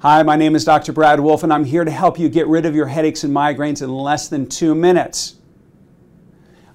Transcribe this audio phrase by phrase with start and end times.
[0.00, 0.92] Hi, my name is Dr.
[0.92, 3.82] Brad Wolf, and I'm here to help you get rid of your headaches and migraines
[3.82, 5.34] in less than two minutes.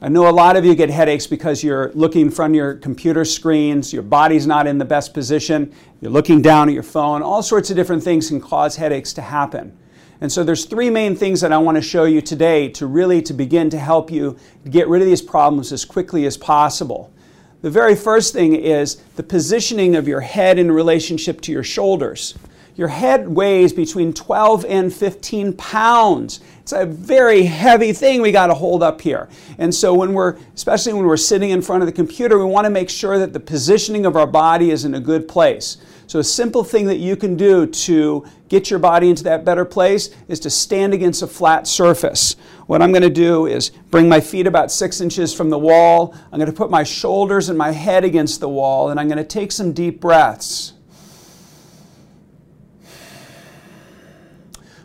[0.02, 3.94] I know a lot of you get headaches because you're looking of your computer screens,
[3.94, 7.70] your body's not in the best position, you're looking down at your phone, all sorts
[7.70, 9.78] of different things can cause headaches to happen.
[10.19, 13.21] And so there's three main things that I want to show you today to really
[13.21, 14.37] to begin to help you
[14.69, 17.13] get rid of these problems as quickly as possible.
[17.62, 22.38] The very first thing is the positioning of your head in relationship to your shoulders.
[22.76, 26.39] Your head weighs between 12 and 15 pounds.
[26.61, 29.29] It's a very heavy thing we got to hold up here.
[29.59, 32.65] And so when we're especially when we're sitting in front of the computer, we want
[32.65, 35.77] to make sure that the positioning of our body is in a good place.
[36.07, 39.65] So a simple thing that you can do to get your body into that better
[39.65, 42.35] place is to stand against a flat surface.
[42.65, 46.15] What I'm going to do is bring my feet about six inches from the wall.
[46.31, 49.17] I'm going to put my shoulders and my head against the wall, and I'm going
[49.17, 50.73] to take some deep breaths.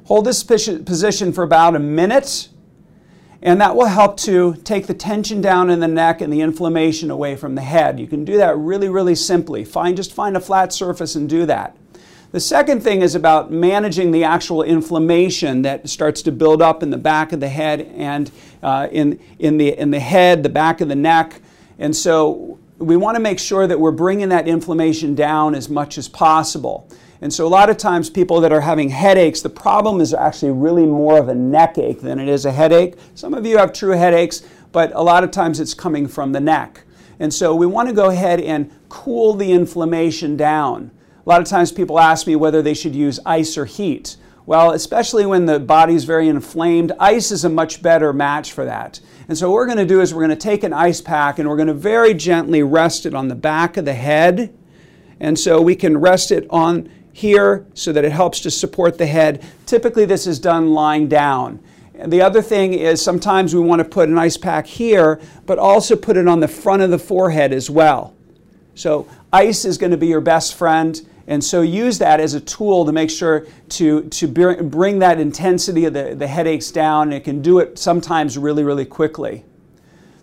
[0.08, 2.48] Hold this position for about a minute,
[3.42, 7.10] and that will help to take the tension down in the neck and the inflammation
[7.10, 8.00] away from the head.
[8.00, 9.66] You can do that really, really simply.
[9.66, 11.77] Find, just find a flat surface and do that.
[12.33, 16.88] The second thing is about managing the actual inflammation that starts to build up in
[16.88, 18.30] the back of the head and
[18.62, 21.42] uh, in, in, the, in the head, the back of the neck.
[21.78, 25.98] And so we want to make sure that we're bringing that inflammation down as much
[25.98, 26.88] as possible.
[27.20, 30.52] And so a lot of times people that are having headaches, the problem is actually
[30.52, 32.94] really more of a neck ache than it is a headache.
[33.16, 36.40] Some of you have true headaches, but a lot of times it's coming from the
[36.40, 36.84] neck.
[37.18, 40.92] And so we want to go ahead and cool the inflammation down.
[41.26, 44.16] A lot of times people ask me whether they should use ice or heat.
[44.48, 48.98] Well, especially when the body's very inflamed, ice is a much better match for that.
[49.28, 51.38] And so what we're going to do is we're going to take an ice pack
[51.38, 54.56] and we're going to very gently rest it on the back of the head.
[55.20, 59.05] And so we can rest it on here so that it helps to support the
[59.05, 59.44] head.
[59.66, 61.62] Typically, this is done lying down.
[61.94, 65.58] And the other thing is sometimes we want to put an ice pack here, but
[65.58, 68.14] also put it on the front of the forehead as well.
[68.74, 71.06] So, ice is going to be your best friend.
[71.28, 75.84] And so use that as a tool to make sure to, to bring that intensity
[75.84, 77.12] of the, the headaches down.
[77.12, 79.44] It can do it sometimes really, really quickly.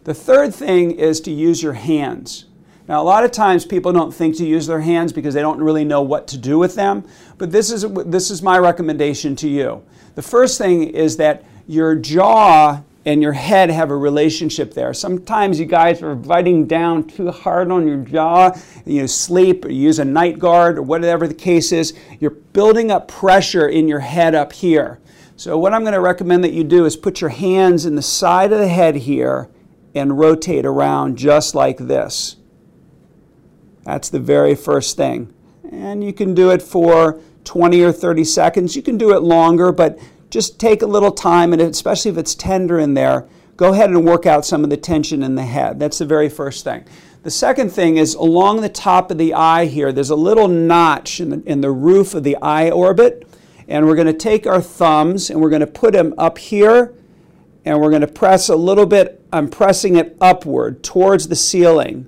[0.03, 2.45] The third thing is to use your hands.
[2.87, 5.61] Now, a lot of times people don't think to use their hands because they don't
[5.61, 7.03] really know what to do with them,
[7.37, 9.83] but this is, this is my recommendation to you.
[10.15, 14.93] The first thing is that your jaw and your head have a relationship there.
[14.93, 18.51] Sometimes you guys are biting down too hard on your jaw,
[18.85, 23.07] you sleep or use a night guard or whatever the case is, you're building up
[23.07, 24.99] pressure in your head up here.
[25.37, 28.01] So, what I'm going to recommend that you do is put your hands in the
[28.01, 29.49] side of the head here
[29.93, 32.37] and rotate around just like this.
[33.83, 35.33] That's the very first thing.
[35.71, 38.75] And you can do it for 20 or 30 seconds.
[38.75, 39.99] You can do it longer, but
[40.29, 43.27] just take a little time, and especially if it's tender in there,
[43.57, 45.79] go ahead and work out some of the tension in the head.
[45.79, 46.85] That's the very first thing.
[47.23, 51.19] The second thing is along the top of the eye here, there's a little notch
[51.19, 53.27] in the, in the roof of the eye orbit.
[53.67, 56.93] And we're going to take our thumbs and we're going to put them up here
[57.65, 59.25] and we're going to press a little bit.
[59.33, 62.07] I'm pressing it upward towards the ceiling.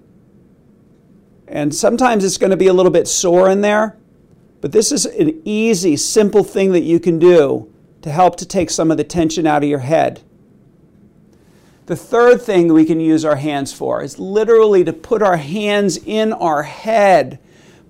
[1.48, 3.98] And sometimes it's going to be a little bit sore in there,
[4.62, 7.74] but this is an easy, simple thing that you can do
[8.08, 10.22] to help to take some of the tension out of your head.
[11.88, 15.98] The third thing we can use our hands for is literally to put our hands
[15.98, 17.40] in our head,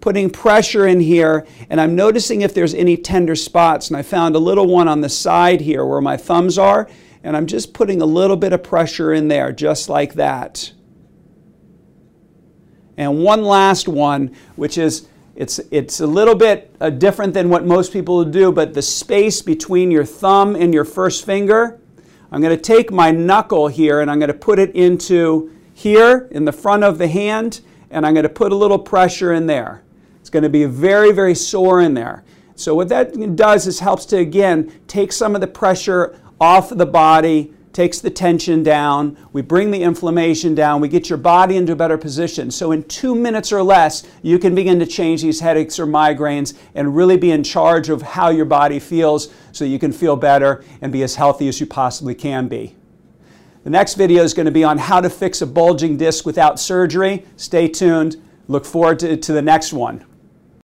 [0.01, 1.45] putting pressure in here.
[1.69, 3.89] And I'm noticing if there's any tender spots.
[3.89, 6.89] And I found a little one on the side here where my thumbs are.
[7.23, 10.73] And I'm just putting a little bit of pressure in there, just like that.
[12.97, 15.07] And one last one, which is
[15.37, 19.43] it's, it's a little bit uh, different than what most people do, but the space
[19.43, 21.79] between your thumb and your first finger,
[22.31, 26.27] I'm going to take my knuckle here and I'm going to put it into here
[26.31, 27.61] in the front of the hand,
[27.91, 29.83] and I'm going to put a little pressure in there.
[30.19, 32.23] It's going to be very, very sore in there.
[32.55, 36.87] So what that does is helps to, again, take some of the pressure off the
[36.87, 41.73] body, takes the tension down, we bring the inflammation down, we get your body into
[41.73, 42.49] a better position.
[42.49, 46.57] So, in two minutes or less, you can begin to change these headaches or migraines
[46.73, 50.65] and really be in charge of how your body feels so you can feel better
[50.81, 52.75] and be as healthy as you possibly can be.
[53.63, 56.59] The next video is going to be on how to fix a bulging disc without
[56.59, 57.27] surgery.
[57.35, 58.15] Stay tuned.
[58.47, 60.03] Look forward to, to the next one.